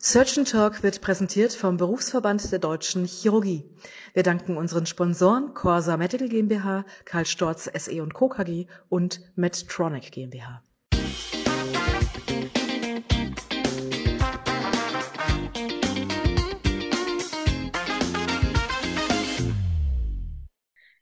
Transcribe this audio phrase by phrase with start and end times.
[0.00, 3.64] Surgeon Talk wird präsentiert vom Berufsverband der Deutschen Chirurgie.
[4.14, 8.28] Wir danken unseren Sponsoren Corsa Medical GmbH, Karl Storz SE und Co.
[8.28, 10.62] KG und Medtronic GmbH.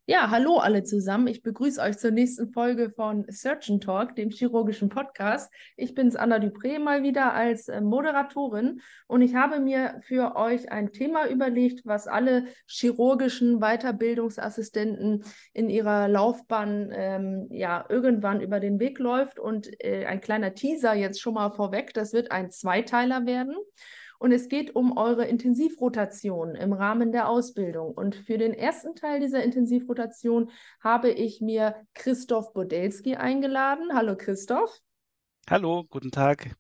[0.09, 1.27] Ja, hallo alle zusammen.
[1.27, 5.53] Ich begrüße euch zur nächsten Folge von Surgeon Talk, dem chirurgischen Podcast.
[5.77, 10.71] Ich bin's Anna Dupré mal wieder als äh, Moderatorin und ich habe mir für euch
[10.71, 18.79] ein Thema überlegt, was alle chirurgischen Weiterbildungsassistenten in ihrer Laufbahn ähm, ja irgendwann über den
[18.79, 21.93] Weg läuft und äh, ein kleiner Teaser jetzt schon mal vorweg.
[21.95, 23.57] Das wird ein Zweiteiler werden.
[24.19, 27.93] Und es geht um eure Intensivrotation im Rahmen der Ausbildung.
[27.93, 33.91] Und für den ersten Teil dieser Intensivrotation habe ich mir Christoph Bodelski eingeladen.
[33.93, 34.81] Hallo Christoph.
[35.49, 36.57] Hallo, guten Tag.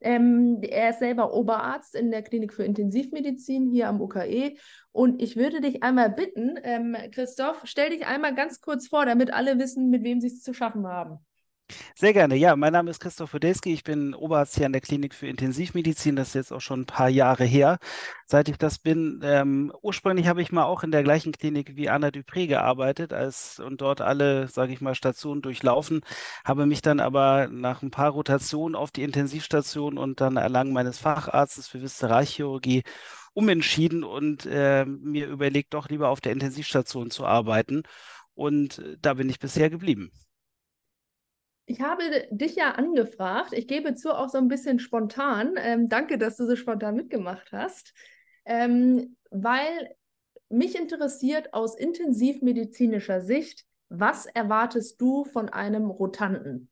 [0.00, 4.56] Ähm, er ist selber Oberarzt in der Klinik für Intensivmedizin hier am UKE.
[4.92, 9.32] Und ich würde dich einmal bitten, ähm, Christoph, stell dich einmal ganz kurz vor, damit
[9.32, 11.18] alle wissen, mit wem sie es zu schaffen haben.
[11.94, 12.36] Sehr gerne.
[12.36, 13.72] Ja, mein Name ist Christoph Podeski.
[13.72, 16.16] Ich bin Oberarzt hier an der Klinik für Intensivmedizin.
[16.16, 17.78] Das ist jetzt auch schon ein paar Jahre her,
[18.26, 19.20] seit ich das bin.
[19.22, 23.60] Ähm, ursprünglich habe ich mal auch in der gleichen Klinik wie Anna Dupré gearbeitet als,
[23.60, 26.00] und dort alle, sage ich mal, Stationen durchlaufen.
[26.44, 30.98] Habe mich dann aber nach ein paar Rotationen auf die Intensivstation und dann Erlangen meines
[30.98, 32.82] Facharztes für Viszeralchirurgie
[33.32, 37.82] umentschieden und äh, mir überlegt, doch lieber auf der Intensivstation zu arbeiten.
[38.34, 40.10] Und äh, da bin ich bisher geblieben.
[41.70, 43.52] Ich habe dich ja angefragt.
[43.52, 45.54] Ich gebe zu, auch so ein bisschen spontan.
[45.56, 47.94] Ähm, danke, dass du so spontan mitgemacht hast.
[48.44, 49.94] Ähm, weil
[50.48, 56.70] mich interessiert aus intensivmedizinischer Sicht, was erwartest du von einem Rotanten?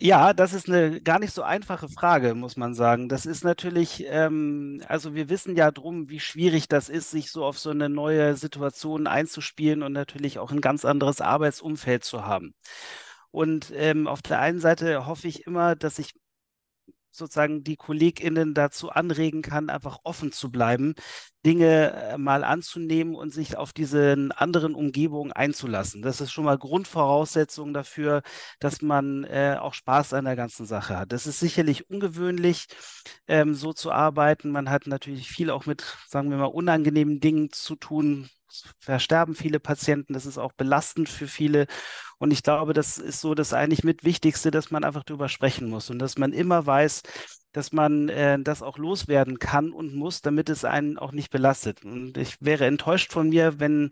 [0.00, 3.08] Ja, das ist eine gar nicht so einfache Frage, muss man sagen.
[3.08, 7.44] Das ist natürlich, ähm, also wir wissen ja drum, wie schwierig das ist, sich so
[7.44, 12.54] auf so eine neue Situation einzuspielen und natürlich auch ein ganz anderes Arbeitsumfeld zu haben.
[13.32, 16.12] Und ähm, auf der einen Seite hoffe ich immer, dass ich
[17.10, 20.94] sozusagen die KollegInnen dazu anregen kann, einfach offen zu bleiben,
[21.46, 26.02] Dinge äh, mal anzunehmen und sich auf diese anderen Umgebungen einzulassen.
[26.02, 28.22] Das ist schon mal Grundvoraussetzung dafür,
[28.60, 31.12] dass man äh, auch Spaß an der ganzen Sache hat.
[31.12, 32.66] Das ist sicherlich ungewöhnlich,
[33.28, 34.50] ähm, so zu arbeiten.
[34.50, 38.28] Man hat natürlich viel auch mit, sagen wir mal, unangenehmen Dingen zu tun,
[38.78, 41.66] versterben viele Patienten, das ist auch belastend für viele.
[42.18, 45.68] Und ich glaube, das ist so das eigentlich mit Wichtigste, dass man einfach darüber sprechen
[45.68, 47.02] muss und dass man immer weiß,
[47.52, 51.84] dass man äh, das auch loswerden kann und muss, damit es einen auch nicht belastet.
[51.84, 53.90] Und ich wäre enttäuscht von mir, wenn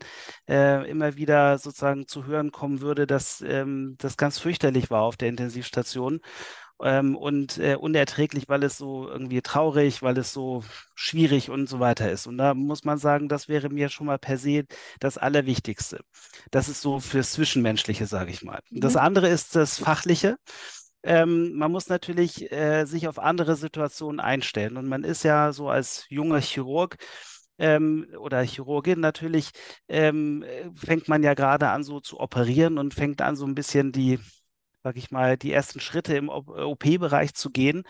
[0.49, 5.17] äh, immer wieder sozusagen zu hören kommen würde, dass ähm, das ganz fürchterlich war auf
[5.17, 6.21] der Intensivstation
[6.83, 10.63] ähm, und äh, unerträglich, weil es so irgendwie traurig, weil es so
[10.95, 12.27] schwierig und so weiter ist.
[12.27, 14.65] Und da muss man sagen, das wäre mir schon mal per se
[15.01, 16.01] das Allerwichtigste.
[16.51, 18.61] Das ist so fürs Zwischenmenschliche, sage ich mal.
[18.71, 19.01] Das mhm.
[19.01, 20.37] andere ist das Fachliche.
[21.03, 24.77] Ähm, man muss natürlich äh, sich auf andere Situationen einstellen.
[24.77, 26.97] Und man ist ja so als junger Chirurg
[27.59, 29.51] ähm, oder Chirurgin natürlich,
[29.89, 30.45] ähm,
[30.75, 34.19] fängt man ja gerade an so zu operieren und fängt an so ein bisschen die
[34.87, 37.83] sag ich mal, die ersten Schritte im OP-Bereich zu gehen.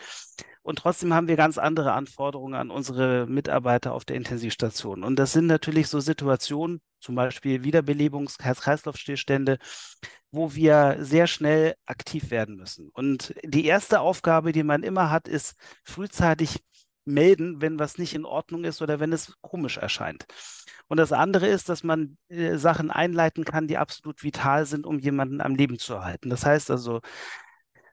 [0.62, 5.04] Und trotzdem haben wir ganz andere Anforderungen an unsere Mitarbeiter auf der Intensivstation.
[5.04, 9.58] Und das sind natürlich so Situationen, zum Beispiel Wiederbelebungs-, Herz-Kreislauf-Stillstände,
[10.30, 12.88] wo wir sehr schnell aktiv werden müssen.
[12.94, 16.64] Und die erste Aufgabe, die man immer hat, ist frühzeitig
[17.06, 20.26] melden, wenn was nicht in Ordnung ist oder wenn es komisch erscheint.
[20.88, 24.98] Und das andere ist, dass man äh, Sachen einleiten kann, die absolut vital sind, um
[24.98, 26.30] jemanden am Leben zu erhalten.
[26.30, 27.00] Das heißt also,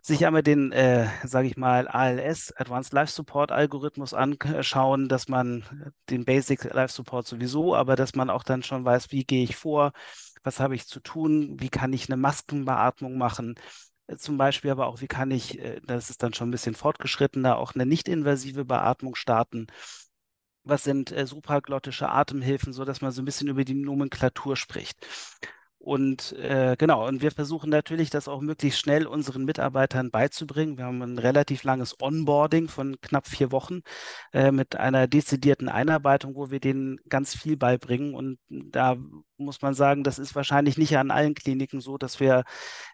[0.02, 5.94] sich einmal den, äh, sage ich mal, ALS, Advanced Life Support Algorithmus anschauen, dass man
[6.10, 9.56] den Basic Life Support sowieso, aber dass man auch dann schon weiß, wie gehe ich
[9.56, 9.94] vor,
[10.44, 13.56] was habe ich zu tun, wie kann ich eine Maskenbeatmung machen,
[14.18, 17.58] zum Beispiel aber auch, wie kann ich, äh, das ist dann schon ein bisschen fortgeschrittener,
[17.58, 19.68] auch eine nicht-invasive Beatmung starten
[20.64, 25.06] was sind äh, supraglottische Atemhilfen, so dass man so ein bisschen über die Nomenklatur spricht.
[25.84, 30.78] Und äh, genau, und wir versuchen natürlich, das auch möglichst schnell unseren Mitarbeitern beizubringen.
[30.78, 33.82] Wir haben ein relativ langes Onboarding von knapp vier Wochen
[34.32, 38.16] äh, mit einer dezidierten Einarbeitung, wo wir denen ganz viel beibringen.
[38.16, 38.96] Und da
[39.36, 42.46] muss man sagen, das ist wahrscheinlich nicht an allen Kliniken so, dass wir,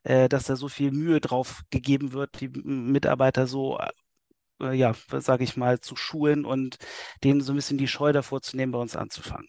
[0.04, 3.78] äh, dass da so viel Mühe drauf gegeben wird, die Mitarbeiter so
[4.62, 6.78] äh, ja, sage ich mal, zu schulen und
[7.24, 9.48] denen so ein bisschen die Scheu davor zu nehmen, bei uns anzufangen.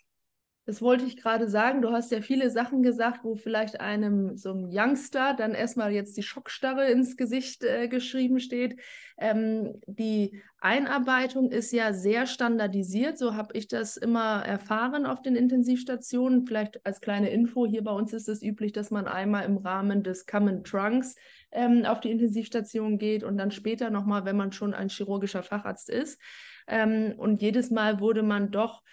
[0.71, 1.83] Das wollte ich gerade sagen.
[1.83, 6.17] Du hast ja viele Sachen gesagt, wo vielleicht einem so einem Youngster dann erstmal jetzt
[6.17, 8.79] die Schockstarre ins Gesicht äh, geschrieben steht.
[9.19, 15.35] Ähm, die Einarbeitung ist ja sehr standardisiert, so habe ich das immer erfahren auf den
[15.35, 16.47] Intensivstationen.
[16.47, 20.05] Vielleicht als kleine Info, hier bei uns ist es üblich, dass man einmal im Rahmen
[20.05, 21.17] des Common Trunks
[21.51, 25.91] ähm, auf die Intensivstation geht und dann später nochmal, wenn man schon ein chirurgischer Facharzt
[25.91, 26.21] ist.
[26.69, 28.85] Ähm, und jedes Mal wurde man doch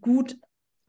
[0.00, 0.36] gut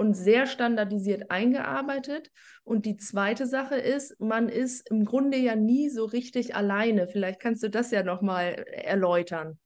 [0.01, 2.31] und sehr standardisiert eingearbeitet.
[2.63, 7.07] Und die zweite Sache ist, man ist im Grunde ja nie so richtig alleine.
[7.07, 9.59] Vielleicht kannst du das ja nochmal erläutern.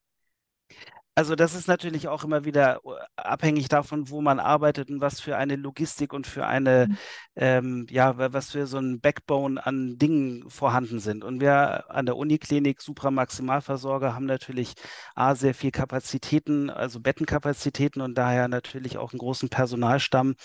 [1.18, 5.22] Also das ist natürlich auch immer wieder äh, abhängig davon, wo man arbeitet und was
[5.22, 6.98] für eine Logistik und für eine, mhm.
[7.38, 11.24] ähm, ja, was für so ein Backbone an Dingen vorhanden sind.
[11.24, 14.74] Und wir an der Uniklinik Supramaximalversorger haben natürlich
[15.16, 20.36] A, sehr viel Kapazitäten, also Bettenkapazitäten und daher natürlich auch einen großen Personalstamm.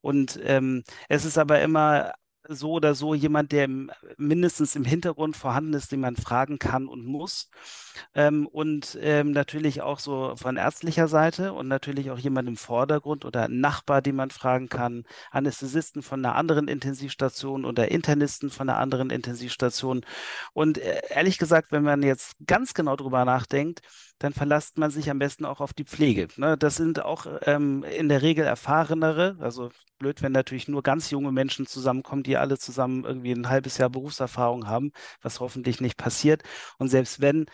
[0.00, 2.12] Und ähm, es ist aber immer
[2.48, 6.88] so oder so jemand, der im, mindestens im Hintergrund vorhanden ist, den man fragen kann
[6.88, 7.50] und muss.
[8.14, 13.24] Ähm, und ähm, natürlich auch so von ärztlicher Seite und natürlich auch jemand im Vordergrund
[13.24, 18.78] oder Nachbar, den man fragen kann, Anästhesisten von einer anderen Intensivstation oder Internisten von einer
[18.78, 20.04] anderen Intensivstation.
[20.52, 23.82] Und äh, ehrlich gesagt, wenn man jetzt ganz genau drüber nachdenkt,
[24.22, 26.28] dann verlasst man sich am besten auch auf die Pflege.
[26.36, 26.56] Ne?
[26.56, 31.32] Das sind auch ähm, in der Regel erfahrenere, also blöd, wenn natürlich nur ganz junge
[31.32, 34.92] Menschen zusammenkommen, die alle zusammen irgendwie ein halbes Jahr Berufserfahrung haben,
[35.22, 36.42] was hoffentlich nicht passiert.
[36.78, 37.46] Und selbst wenn,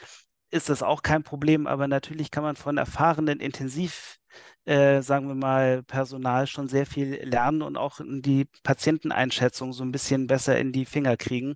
[0.51, 4.19] ist das auch kein Problem, aber natürlich kann man von erfahrenen Intensiv
[4.67, 9.93] äh, sagen wir mal, Personal schon sehr viel lernen und auch die Patienteneinschätzung so ein
[9.93, 11.55] bisschen besser in die Finger kriegen.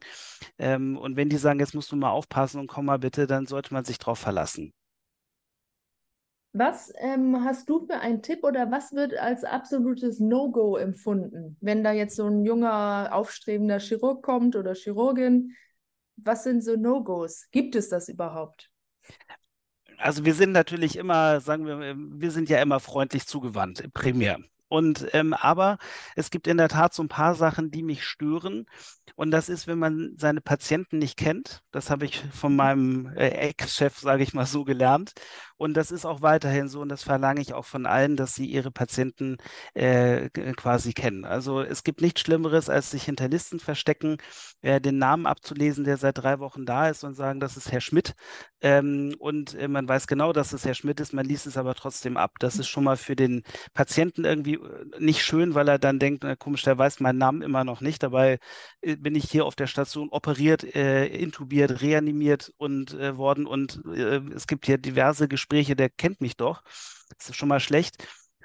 [0.59, 3.47] Ähm, und wenn die sagen, jetzt musst du mal aufpassen und komm mal bitte, dann
[3.47, 4.73] sollte man sich darauf verlassen.
[6.55, 11.83] Was ähm, hast du für einen Tipp oder was wird als absolutes No-Go empfunden, wenn
[11.83, 15.57] da jetzt so ein junger, aufstrebender Chirurg kommt oder Chirurgin?
[16.17, 17.49] Was sind so No-Gos?
[17.53, 18.71] Gibt es das überhaupt?
[19.97, 24.39] Also wir sind natürlich immer, sagen wir, wir sind ja immer freundlich zugewandt, primär.
[24.73, 25.77] Und ähm, aber
[26.17, 28.65] es gibt in der Tat so ein paar Sachen, die mich stören.
[29.17, 31.61] Und das ist, wenn man seine Patienten nicht kennt.
[31.73, 35.13] Das habe ich von meinem äh, Ex-Chef, sage ich mal so, gelernt.
[35.63, 36.81] Und das ist auch weiterhin so.
[36.81, 39.37] Und das verlange ich auch von allen, dass sie ihre Patienten
[39.75, 41.25] äh, quasi kennen.
[41.25, 44.17] Also es gibt nichts Schlimmeres, als sich hinter Listen verstecken,
[44.63, 47.81] äh, den Namen abzulesen, der seit drei Wochen da ist und sagen, das ist Herr
[47.81, 48.15] Schmidt.
[48.61, 51.77] Ähm, und äh, man weiß genau, dass es Herr Schmidt ist, man liest es aber
[51.77, 52.33] trotzdem ab.
[52.41, 56.25] Das ist schon mal für den Patienten irgendwie äh, nicht schön, weil er dann denkt,
[56.25, 58.03] na, komisch, der weiß meinen Namen immer noch nicht.
[58.03, 58.41] Dabei
[58.81, 63.83] äh, bin ich hier auf der Station operiert, äh, intubiert, reanimiert und worden und
[64.35, 66.63] es gibt hier diverse Gespräche, der kennt mich doch.
[67.19, 67.97] Das ist schon mal schlecht.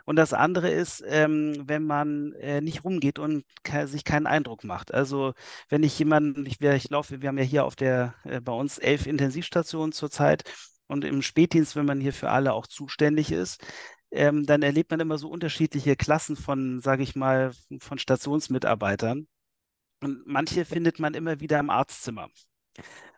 [0.06, 4.63] Und das andere ist, ähm, wenn man äh, nicht rumgeht und ke sich keinen Eindruck
[4.63, 4.94] macht.
[4.94, 5.33] Also
[5.68, 8.77] wenn ich jemanden, ich, ich laufe, wir haben ja hier auf der, äh, bei uns
[8.77, 10.44] elf Intensivstationen zurzeit
[10.88, 13.62] und im Spätdienst, wenn man hier für alle auch zuständig ist,
[14.12, 19.27] ähm, dann erlebt man immer so unterschiedliche Klassen von, sage ich mal, von Stationsmitarbeitern.
[20.01, 22.30] Und manche findet man immer wieder im Arztzimmer.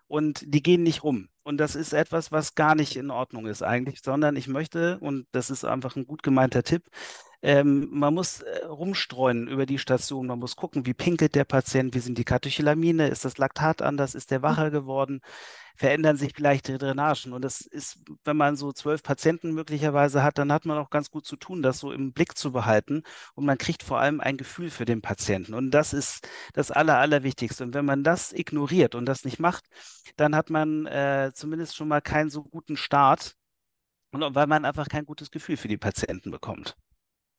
[0.09, 1.29] Und die gehen nicht rum.
[1.43, 5.27] Und das ist etwas, was gar nicht in Ordnung ist eigentlich, sondern ich möchte, und
[5.31, 6.89] das ist einfach ein gut gemeinter Tipp,
[7.41, 10.27] ähm, man muss äh, rumstreuen über die Station.
[10.27, 14.13] Man muss gucken, wie pinkelt der Patient, wie sind die Katecholamine, ist das Laktat anders,
[14.13, 15.21] ist der wacher geworden,
[15.77, 17.31] verändern sich vielleicht die Drainagen.
[17.31, 21.11] Und das ist, wenn man so zwölf Patienten möglicherweise hat, dann hat man auch ganz
[21.11, 23.03] gut zu tun, das so im Blick zu behalten.
[23.35, 25.53] Und man kriegt vor allem ein Gefühl für den Patienten.
[25.53, 27.63] Und das ist das Aller, Allerwichtigste.
[27.63, 29.65] Und wenn man das ignoriert und das nicht macht,
[30.17, 33.35] dann hat man äh, zumindest schon mal keinen so guten Start.
[34.11, 36.75] Und weil man einfach kein gutes Gefühl für die Patienten bekommt.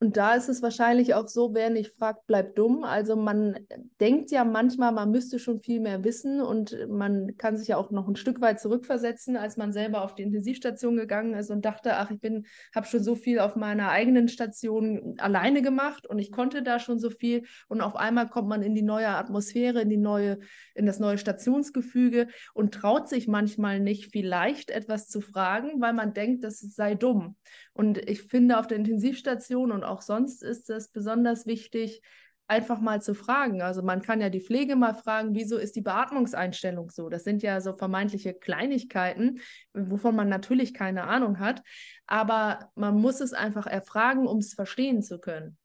[0.02, 2.84] Und da ist es wahrscheinlich auch so, wer nicht fragt, bleibt dumm.
[2.84, 3.58] Also man
[4.00, 7.90] denkt ja manchmal, man müsste schon viel mehr wissen und man kann sich ja auch
[7.90, 11.96] noch ein Stück weit zurückversetzen, als man selber auf die Intensivstation gegangen ist und dachte,
[11.96, 16.32] ach, ich bin, habe schon so viel auf meiner eigenen Station alleine gemacht und ich
[16.32, 17.42] konnte da schon so viel.
[17.68, 20.38] Und auf einmal kommt man in die neue Atmosphäre, in die neue,
[20.74, 26.14] in das neue Stationsgefüge und traut sich manchmal nicht, vielleicht etwas zu fragen, weil man
[26.14, 27.36] denkt, das sei dumm.
[27.80, 32.02] Und ich finde, auf der Intensivstation und auch sonst ist es besonders wichtig,
[32.46, 33.62] einfach mal zu fragen.
[33.62, 37.08] Also man kann ja die Pflege mal fragen, wieso ist die Beatmungseinstellung so?
[37.08, 39.40] Das sind ja so vermeintliche Kleinigkeiten,
[39.72, 41.62] wovon man natürlich keine Ahnung hat,
[42.06, 45.56] aber man muss es einfach erfragen, um es verstehen zu können.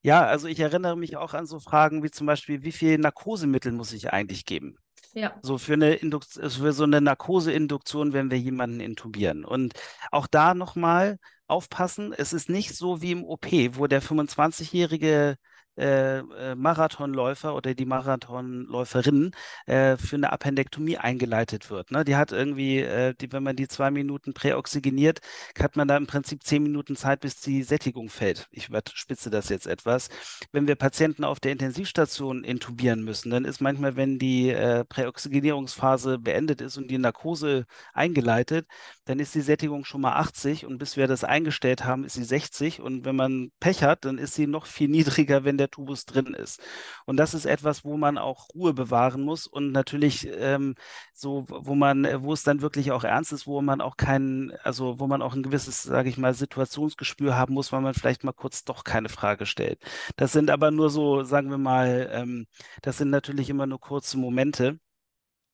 [0.00, 3.72] Ja, also ich erinnere mich auch an so Fragen wie zum Beispiel, wie viel Narkosemittel
[3.72, 4.78] muss ich eigentlich geben?
[5.14, 5.34] Ja.
[5.42, 9.44] So für eine Induk also für so eine Narkoseinduktion, wenn wir jemanden intubieren.
[9.44, 9.74] Und
[10.10, 15.36] auch da nochmal aufpassen, es ist nicht so wie im OP, wo der 25-jährige
[15.76, 19.32] äh, äh, Marathonläufer oder die Marathonläuferin
[19.66, 21.90] äh, für eine Appendektomie eingeleitet wird.
[21.90, 22.04] Ne?
[22.04, 25.20] Die hat irgendwie, äh, die, wenn man die zwei Minuten präoxygeniert,
[25.58, 28.48] hat man da im Prinzip zehn Minuten Zeit, bis die Sättigung fällt.
[28.50, 30.08] Ich überspitze das jetzt etwas.
[30.52, 36.18] Wenn wir Patienten auf der Intensivstation intubieren müssen, dann ist manchmal, wenn die äh, Präoxygenierungsphase
[36.18, 38.66] beendet ist und die Narkose eingeleitet,
[39.04, 42.24] dann ist die Sättigung schon mal 80 und bis wir das eingestellt haben, ist sie
[42.24, 46.04] 60 und wenn man Pech hat, dann ist sie noch viel niedriger, wenn der Tubus
[46.04, 46.60] drin ist.
[47.06, 50.74] Und das ist etwas, wo man auch Ruhe bewahren muss und natürlich ähm,
[51.12, 55.00] so, wo man, wo es dann wirklich auch ernst ist, wo man auch kein, also
[55.00, 58.32] wo man auch ein gewisses, sage ich mal, Situationsgespür haben muss, weil man vielleicht mal
[58.32, 59.80] kurz doch keine Frage stellt.
[60.16, 62.46] Das sind aber nur so, sagen wir mal, ähm,
[62.82, 64.78] das sind natürlich immer nur kurze Momente.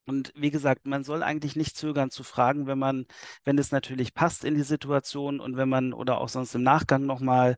[0.08, 3.04] Und wie gesagt, man soll eigentlich nicht zögern zu fragen, wenn man,
[3.44, 7.04] wenn es natürlich passt in die Situation und wenn man oder auch sonst im Nachgang
[7.04, 7.56] nochmal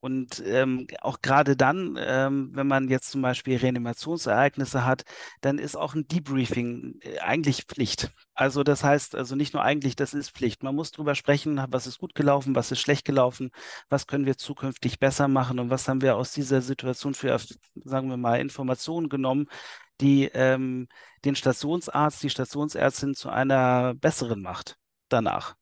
[0.00, 5.02] und ähm, auch gerade dann, ähm, wenn man jetzt zum Beispiel Reanimationsereignisse hat,
[5.40, 8.12] dann ist auch ein Debriefing äh, eigentlich Pflicht.
[8.34, 10.62] Also das heißt, also nicht nur eigentlich, das ist Pflicht.
[10.62, 13.50] Man muss drüber sprechen, was ist gut gelaufen, was ist schlecht gelaufen,
[13.88, 17.36] was können wir zukünftig besser machen und was haben wir aus dieser Situation für,
[17.84, 19.48] sagen wir mal, Informationen genommen,
[20.00, 20.88] die ähm,
[21.24, 24.76] den Stationsarzt, die Stationsärztin zu einer besseren macht
[25.08, 25.56] danach.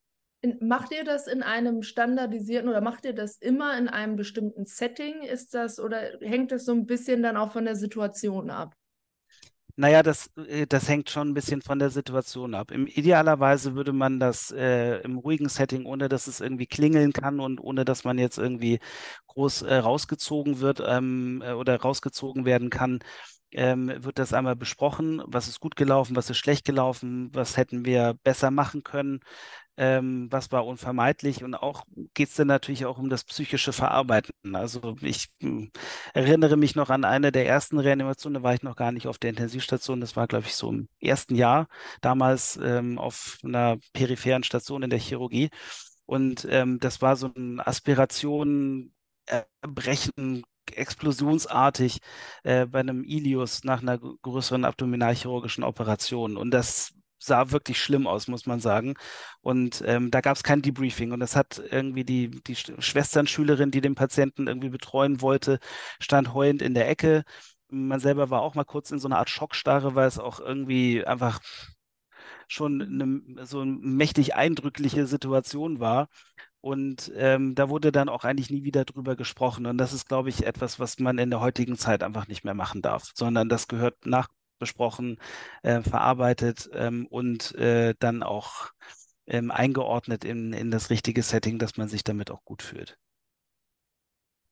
[0.61, 5.23] Macht ihr das in einem standardisierten oder macht ihr das immer in einem bestimmten Setting?
[5.23, 8.75] Ist das oder hängt das so ein bisschen dann auch von der Situation ab?
[9.79, 12.71] Naja, das, äh, das hängt schon ein bisschen von der Situation ab.
[12.71, 17.41] Im idealerweise würde man das äh, im ruhigen Setting, ohne dass es irgendwie klingeln kann
[17.41, 18.79] und ohne dass man jetzt irgendwie
[19.27, 23.01] groß äh, rausgezogen wird ähm, äh, oder rausgezogen werden kann,
[23.53, 27.85] ähm, wird das einmal besprochen, was ist gut gelaufen, was ist schlecht gelaufen, was hätten
[27.85, 29.21] wir besser machen können,
[29.77, 31.85] ähm, was war unvermeidlich und auch
[32.15, 34.33] geht es dann natürlich auch um das psychische Verarbeiten.
[34.55, 35.69] Also ich äh,
[36.15, 39.19] erinnere mich noch an eine der ersten Reanimationen, da war ich noch gar nicht auf
[39.19, 41.69] der Intensivstation, das war glaube ich so im ersten Jahr,
[42.01, 45.51] damals ähm, auf einer peripheren Station in der Chirurgie.
[46.07, 48.93] Und ähm, das war so ein Aspiration,
[49.27, 51.99] Erbrechen, explosionsartig
[52.45, 56.37] äh, bei einem Ilius nach einer größeren abdominalchirurgischen Operation.
[56.37, 58.95] Und das sah wirklich schlimm aus, muss man sagen.
[59.41, 61.13] Und ähm, da gab es kein Debriefing.
[61.13, 65.59] Und das hat irgendwie die, die Schwesternschülerin, die den Patienten irgendwie betreuen wollte,
[66.01, 67.25] stand heulend in der Ecke.
[67.69, 71.05] Man selber war auch mal kurz in so einer Art Schockstarre, weil es auch irgendwie
[71.05, 71.41] einfach
[72.49, 76.09] schon eine so eine mächtig eindrückliche Situation war.
[76.67, 79.67] Und ähm, da wurde dann auch eigentlich nie wieder drüber gesprochen.
[79.67, 82.55] Und das ist, glaube ich, etwas, was man in der heutigen Zeit einfach nicht mehr
[82.55, 85.19] machen darf, sondern das gehört nachbesprochen,
[85.63, 88.71] äh, verarbeitet ähm, und äh, dann auch
[89.29, 92.99] ähm, eingeordnet in, in das richtige Setting, dass man sich damit auch gut fühlt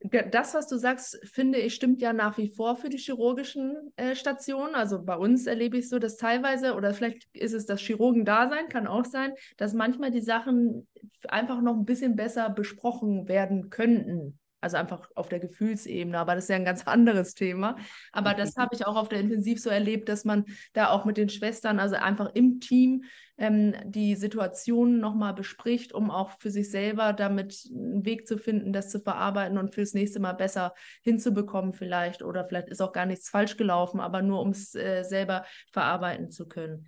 [0.04, 4.14] das, was du sagst, finde ich, stimmt ja nach wie vor für die chirurgischen äh,
[4.14, 4.74] Stationen.
[4.74, 8.86] Also bei uns erlebe ich so, dass teilweise, oder vielleicht ist es das Chirurgendasein, kann
[8.86, 10.86] auch sein, dass manchmal die Sachen
[11.28, 14.38] einfach noch ein bisschen besser besprochen werden könnten.
[14.64, 17.76] Also einfach auf der Gefühlsebene, aber das ist ja ein ganz anderes Thema.
[18.12, 21.16] Aber das habe ich auch auf der Intensiv so erlebt, dass man da auch mit
[21.16, 23.04] den Schwestern, also einfach im Team,
[23.36, 28.72] ähm, die Situation nochmal bespricht, um auch für sich selber damit einen Weg zu finden,
[28.72, 32.22] das zu verarbeiten und fürs nächste Mal besser hinzubekommen vielleicht.
[32.22, 36.30] Oder vielleicht ist auch gar nichts falsch gelaufen, aber nur um es äh, selber verarbeiten
[36.30, 36.86] zu können.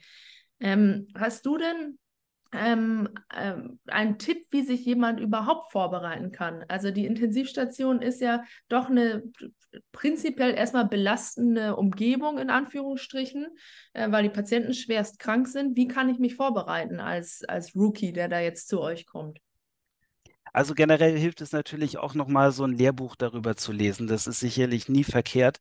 [0.61, 1.99] Ähm, hast du denn
[2.53, 6.65] ähm, ähm, ein Tipp, wie sich jemand überhaupt vorbereiten kann.
[6.69, 9.23] Also die Intensivstation ist ja doch eine
[9.93, 13.47] prinzipiell erstmal belastende Umgebung in Anführungsstrichen,
[13.93, 15.77] äh, weil die Patienten schwerst krank sind.
[15.77, 19.41] Wie kann ich mich vorbereiten als, als Rookie, der da jetzt zu euch kommt?
[20.57, 24.07] Also generell hilft es natürlich auch nochmal so ein Lehrbuch darüber zu lesen.
[24.07, 25.59] Das ist sicherlich nie verkehrt.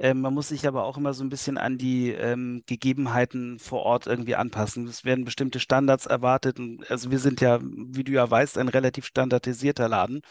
[0.00, 3.82] Ähm, man muss sich aber auch immer so ein bisschen an die ähm, Gegebenheiten vor
[3.82, 4.88] Ort irgendwie anpassen.
[4.88, 6.58] Es werden bestimmte Standards erwartet.
[6.58, 10.22] Und, also wir sind ja, wie du ja weißt, ein relativ standardisierter Laden.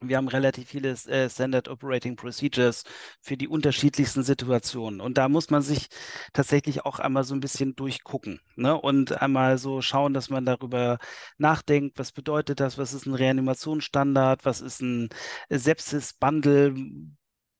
[0.00, 2.84] Wir haben relativ viele äh, Standard Operating Procedures
[3.22, 5.00] für die unterschiedlichsten Situationen.
[5.00, 5.88] Und da muss man sich
[6.34, 8.78] tatsächlich auch einmal so ein bisschen durchgucken ne?
[8.78, 10.98] und einmal so schauen, dass man darüber
[11.38, 15.08] nachdenkt, was bedeutet das, was ist ein Reanimationsstandard, was ist ein
[15.48, 16.74] Sepsis-Bundle,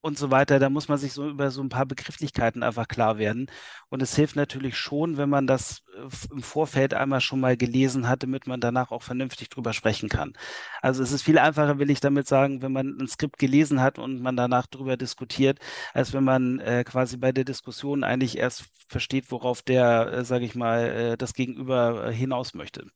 [0.06, 0.58] und so weiter.
[0.58, 3.50] Da muss man sich so über so ein paar Begrifflichkeiten einfach klar werden.
[3.88, 8.08] Und es hilft natürlich schon, wenn man das äh, im Vorfeld einmal schon mal gelesen
[8.08, 10.32] hat, damit man danach auch vernünftig drüber sprechen kann.
[10.80, 13.98] Also es ist viel einfacher, will ich damit sagen, wenn man ein Skript gelesen hat
[13.98, 15.58] und man danach drüber diskutiert,
[15.92, 20.44] als wenn man äh, quasi bei der Diskussion eigentlich erst versteht, worauf der, äh, sage
[20.44, 22.86] ich mal, äh, das Gegenüber äh, hinaus möchte.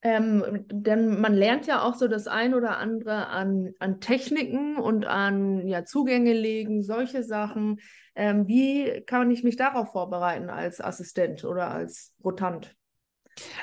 [0.00, 5.06] Ähm, denn man lernt ja auch so das ein oder andere an, an Techniken und
[5.06, 7.80] an ja, Zugänge legen, solche Sachen.
[8.14, 12.76] Ähm, wie kann ich mich darauf vorbereiten als Assistent oder als Rotant?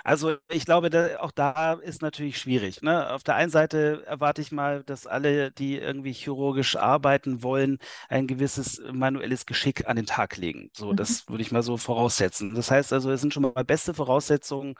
[0.03, 2.81] Also ich glaube, da, auch da ist natürlich schwierig.
[2.81, 3.11] Ne?
[3.11, 8.27] Auf der einen Seite erwarte ich mal, dass alle, die irgendwie chirurgisch arbeiten wollen, ein
[8.27, 10.69] gewisses manuelles Geschick an den Tag legen.
[10.73, 10.95] So, mhm.
[10.95, 12.55] das würde ich mal so voraussetzen.
[12.55, 14.75] Das heißt also, es sind schon mal beste Voraussetzungen,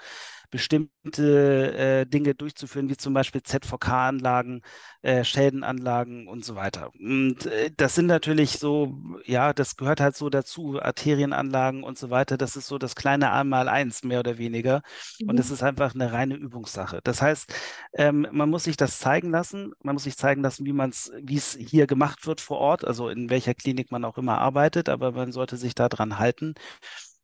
[0.49, 4.61] bestimmte äh, Dinge durchzuführen, wie zum Beispiel ZVK-Anlagen,
[5.01, 6.91] äh, Schädenanlagen und so weiter.
[6.99, 12.09] Und äh, das sind natürlich so, ja, das gehört halt so dazu, Arterienanlagen und so
[12.09, 12.37] weiter.
[12.37, 14.81] Das ist so das kleine einmal eins mehr oder weniger.
[15.19, 15.29] Mhm.
[15.29, 17.01] Und das ist einfach eine reine Übungssache.
[17.03, 17.53] Das heißt,
[17.93, 19.73] ähm, man muss sich das zeigen lassen.
[19.83, 22.85] Man muss sich zeigen lassen, wie man es, wie es hier gemacht wird vor Ort,
[22.85, 26.55] also in welcher Klinik man auch immer arbeitet, aber man sollte sich daran halten.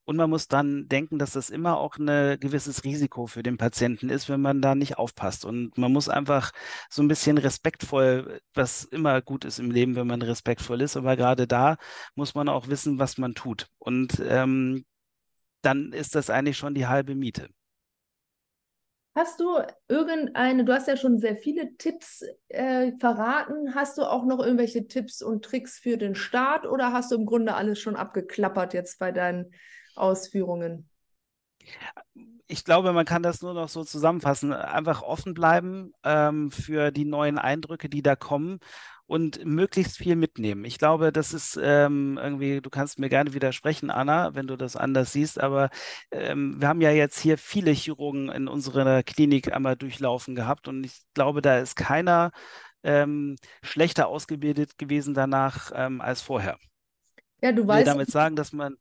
[0.06, 4.10] Und man muss dann denken, dass das immer auch ein gewisses Risiko für den Patienten
[4.10, 5.46] ist, wenn man da nicht aufpasst.
[5.46, 6.52] Und man muss einfach
[6.90, 11.16] so ein bisschen respektvoll, was immer gut ist im Leben, wenn man respektvoll ist, aber
[11.16, 11.78] gerade da
[12.16, 13.68] muss man auch wissen, was man tut.
[13.78, 14.86] Und ähm,
[15.62, 17.50] dann ist das eigentlich schon die halbe Miete.
[19.14, 24.26] Hast du irgendeine, du hast ja schon sehr viele Tipps äh, verraten, hast du auch
[24.26, 27.98] noch irgendwelche Tipps und Tricks für den Start oder hast du im Grunde alles schon
[27.98, 29.54] abgeklappert jetzt bei deinen
[29.96, 30.90] Ausführungen?
[32.48, 34.52] Ich glaube, man kann das nur noch so zusammenfassen.
[34.52, 38.60] Einfach offen bleiben ähm, für die neuen Eindrücke, die da kommen
[39.12, 40.64] und möglichst viel mitnehmen.
[40.64, 44.78] Ich glaube, das ist ähm, irgendwie, du kannst mir gerne widersprechen, Anna, wenn du das
[44.78, 45.70] anders siehst, aber
[46.12, 50.86] ähm, wir haben ja jetzt hier viele Chirurgen in unserer Klinik einmal durchlaufen gehabt und
[50.86, 52.32] ich glaube, da ist keiner
[52.84, 56.58] ähm, schlechter ausgebildet gewesen danach ähm, als vorher.
[57.42, 57.82] Ja, du weißt.
[57.82, 58.78] Ich will damit sagen, dass man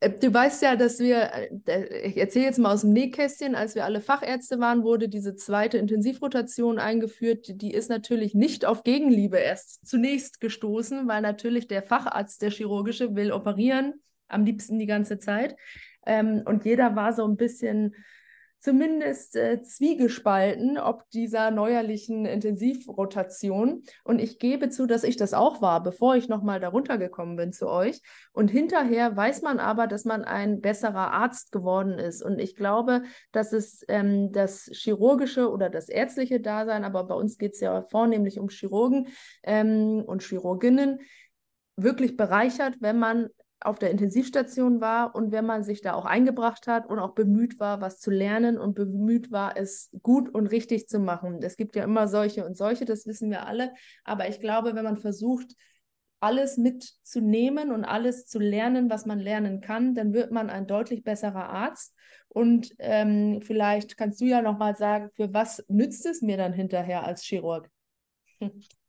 [0.00, 1.30] du weißt ja, dass wir,
[1.66, 5.36] äh, ich erzähle jetzt mal aus dem Nähkästchen, als wir alle Fachärzte waren, wurde diese
[5.36, 7.46] zweite Intensivrotation eingeführt.
[7.48, 13.14] Die ist natürlich nicht auf Gegenliebe erst zunächst gestoßen, weil natürlich der Facharzt, der chirurgische,
[13.14, 13.94] will operieren,
[14.28, 15.56] am liebsten die ganze Zeit.
[16.04, 17.94] Ähm, und jeder war so ein bisschen
[18.66, 23.84] zumindest äh, zwiegespalten, ob dieser neuerlichen Intensivrotation.
[24.02, 27.52] Und ich gebe zu, dass ich das auch war, bevor ich nochmal darunter gekommen bin
[27.52, 28.02] zu euch.
[28.32, 32.24] Und hinterher weiß man aber, dass man ein besserer Arzt geworden ist.
[32.24, 37.38] Und ich glaube, dass es ähm, das chirurgische oder das ärztliche Dasein, aber bei uns
[37.38, 39.06] geht es ja vornehmlich um Chirurgen
[39.44, 40.98] ähm, und Chirurginnen,
[41.76, 43.28] wirklich bereichert, wenn man
[43.66, 47.58] auf der Intensivstation war und wenn man sich da auch eingebracht hat und auch bemüht
[47.58, 51.40] war, was zu lernen und bemüht war, es gut und richtig zu machen.
[51.42, 53.72] Es gibt ja immer solche und solche, das wissen wir alle.
[54.04, 55.54] Aber ich glaube, wenn man versucht,
[56.20, 61.04] alles mitzunehmen und alles zu lernen, was man lernen kann, dann wird man ein deutlich
[61.04, 61.94] besserer Arzt.
[62.28, 67.04] Und ähm, vielleicht kannst du ja nochmal sagen, für was nützt es mir dann hinterher
[67.04, 67.70] als Chirurg?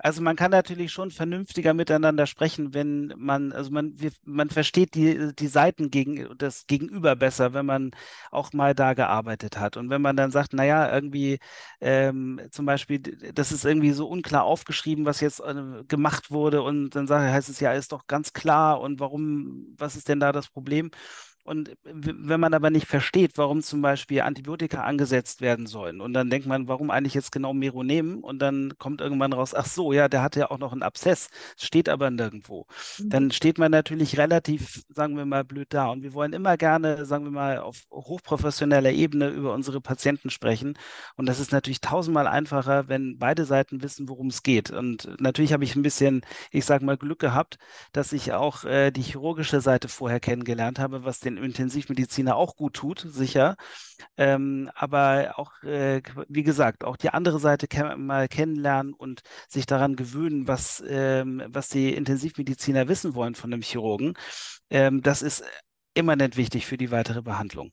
[0.00, 5.32] Also man kann natürlich schon vernünftiger miteinander sprechen, wenn man, also man, man versteht die,
[5.36, 7.92] die Seiten gegen das Gegenüber besser, wenn man
[8.32, 9.76] auch mal da gearbeitet hat.
[9.76, 11.38] Und wenn man dann sagt, naja, irgendwie
[11.80, 12.98] ähm, zum Beispiel,
[13.34, 17.48] das ist irgendwie so unklar aufgeschrieben, was jetzt äh, gemacht wurde, und dann sage, heißt
[17.48, 20.90] es ja, ist doch ganz klar und warum, was ist denn da das Problem?
[21.48, 26.28] Und wenn man aber nicht versteht, warum zum Beispiel Antibiotika angesetzt werden sollen, und dann
[26.28, 29.92] denkt man, warum eigentlich jetzt genau Mero nehmen, und dann kommt irgendwann raus, ach so,
[29.92, 32.66] ja, der hatte ja auch noch einen Abszess, steht aber nirgendwo.
[32.98, 33.08] Mhm.
[33.08, 35.88] Dann steht man natürlich relativ, sagen wir mal, blöd da.
[35.88, 40.74] Und wir wollen immer gerne, sagen wir mal, auf hochprofessioneller Ebene über unsere Patienten sprechen.
[41.16, 44.70] Und das ist natürlich tausendmal einfacher, wenn beide Seiten wissen, worum es geht.
[44.70, 47.58] Und natürlich habe ich ein bisschen, ich sage mal, Glück gehabt,
[47.92, 52.74] dass ich auch äh, die chirurgische Seite vorher kennengelernt habe, was den Intensivmediziner auch gut
[52.74, 53.56] tut, sicher.
[54.16, 59.66] Ähm, aber auch, äh, wie gesagt, auch die andere Seite ken mal kennenlernen und sich
[59.66, 64.14] daran gewöhnen, was, ähm, was die Intensivmediziner wissen wollen von einem Chirurgen.
[64.70, 65.44] Ähm, das ist
[65.94, 67.72] immanent wichtig für die weitere Behandlung.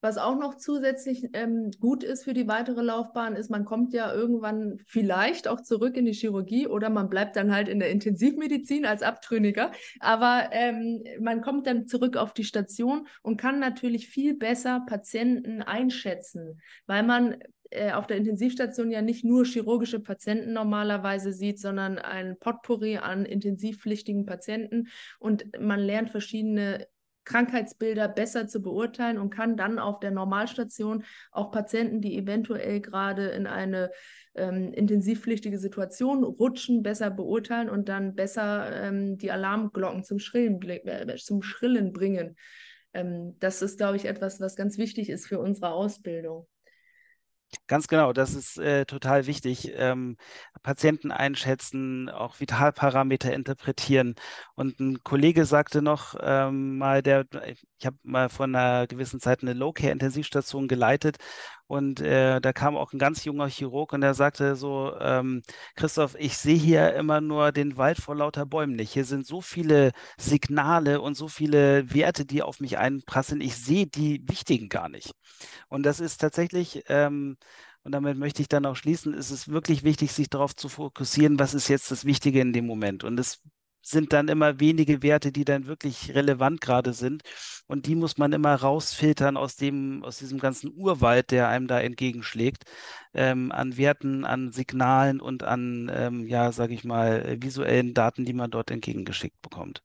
[0.00, 4.12] Was auch noch zusätzlich ähm, gut ist für die weitere Laufbahn, ist, man kommt ja
[4.12, 8.86] irgendwann vielleicht auch zurück in die Chirurgie oder man bleibt dann halt in der Intensivmedizin
[8.86, 9.72] als Abtrünniger.
[10.00, 15.62] Aber ähm, man kommt dann zurück auf die Station und kann natürlich viel besser Patienten
[15.62, 17.36] einschätzen, weil man
[17.70, 23.24] äh, auf der Intensivstation ja nicht nur chirurgische Patienten normalerweise sieht, sondern ein Potpourri an
[23.24, 26.86] intensivpflichtigen Patienten und man lernt verschiedene
[27.24, 33.28] Krankheitsbilder besser zu beurteilen und kann dann auf der Normalstation auch Patienten, die eventuell gerade
[33.28, 33.90] in eine
[34.34, 41.16] ähm, intensivpflichtige Situation rutschen, besser beurteilen und dann besser ähm, die Alarmglocken zum Schrillen, äh,
[41.16, 42.36] zum Schrillen bringen.
[42.92, 46.46] Ähm, das ist, glaube ich, etwas, was ganz wichtig ist für unsere Ausbildung.
[47.66, 49.72] Ganz genau, das ist äh, total wichtig.
[49.74, 50.16] Ähm,
[50.62, 54.14] Patienten einschätzen, auch Vitalparameter interpretieren.
[54.54, 57.26] Und ein Kollege sagte noch ähm, mal, der,
[57.78, 61.16] ich habe mal vor einer gewissen Zeit eine Low-Care-Intensivstation geleitet
[61.70, 65.40] und äh, da kam auch ein ganz junger Chirurg und der sagte so, ähm,
[65.76, 68.92] Christoph, ich sehe hier immer nur den Wald vor lauter Bäumen nicht.
[68.92, 73.40] Hier sind so viele Signale und so viele Werte, die auf mich einprasseln.
[73.40, 75.12] Ich sehe die wichtigen gar nicht.
[75.68, 77.36] Und das ist tatsächlich, ähm,
[77.84, 81.38] und damit möchte ich dann auch schließen, ist es wirklich wichtig, sich darauf zu fokussieren,
[81.38, 83.04] was ist jetzt das Wichtige in dem Moment.
[83.04, 83.42] Und es
[83.82, 87.22] sind dann immer wenige Werte, die dann wirklich relevant gerade sind.
[87.66, 91.80] Und die muss man immer rausfiltern aus dem, aus diesem ganzen Urwald, der einem da
[91.80, 92.64] entgegenschlägt,
[93.14, 98.34] ähm, an Werten, an Signalen und an, ähm, ja, sage ich mal, visuellen Daten, die
[98.34, 99.82] man dort entgegengeschickt bekommt.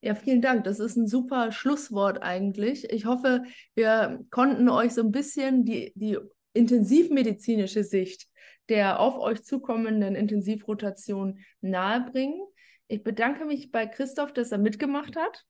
[0.00, 0.64] Ja, vielen Dank.
[0.64, 2.90] Das ist ein super Schlusswort eigentlich.
[2.90, 3.42] Ich hoffe,
[3.74, 6.18] wir konnten euch so ein bisschen die, die
[6.52, 8.28] intensivmedizinische Sicht
[8.68, 12.40] der auf euch zukommenden Intensivrotation nahebringen.
[12.88, 15.44] Ich bedanke mich bei Christoph, dass er mitgemacht hat.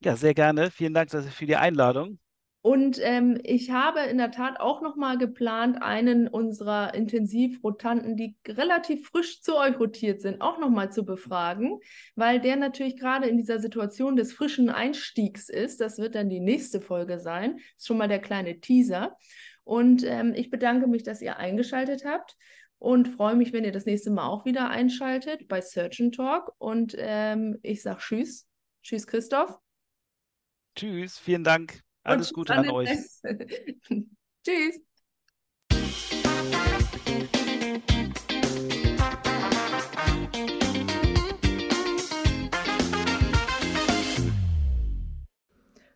[0.00, 0.70] Ja, sehr gerne.
[0.70, 2.18] Vielen Dank für die Einladung.
[2.66, 9.08] Und ähm, ich habe in der Tat auch nochmal geplant, einen unserer Intensivrotanten, die relativ
[9.08, 11.78] frisch zu euch rotiert sind, auch nochmal zu befragen,
[12.14, 15.82] weil der natürlich gerade in dieser Situation des frischen Einstiegs ist.
[15.82, 17.56] Das wird dann die nächste Folge sein.
[17.56, 19.18] Das ist schon mal der kleine Teaser.
[19.64, 22.34] Und ähm, ich bedanke mich, dass ihr eingeschaltet habt
[22.84, 26.52] und freue mich, wenn ihr das nächste Mal auch wieder einschaltet bei Search and Talk.
[26.58, 28.46] Und ähm, ich sage Tschüss.
[28.82, 29.58] Tschüss, Christoph.
[30.76, 31.80] Tschüss, vielen Dank.
[32.02, 32.90] Alles Gute an euch.
[34.44, 34.80] Tschüss.